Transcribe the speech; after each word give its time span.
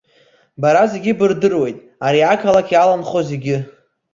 Бара 0.61 0.83
зегьы 0.91 1.11
бырдыруеит, 1.19 1.77
ари 2.05 2.21
ақалақь 2.33 2.73
иаланхо 2.73 3.19
зегьы. 3.29 3.57